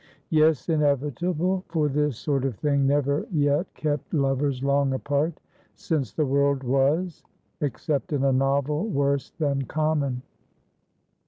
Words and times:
Yes, 0.31 0.67
inevitable, 0.67 1.63
for 1.67 1.87
this 1.87 2.17
sort 2.17 2.43
of 2.43 2.55
thing 2.55 2.87
never 2.87 3.27
yet 3.31 3.71
kept 3.75 4.15
lovers 4.15 4.63
long 4.63 4.93
apart 4.93 5.39
since 5.75 6.11
the 6.11 6.25
world 6.25 6.63
was, 6.63 7.21
except 7.59 8.11
in 8.11 8.23
a 8.23 8.31
novel 8.33 8.87
worse 8.87 9.29
than 9.29 9.65
common. 9.65 10.23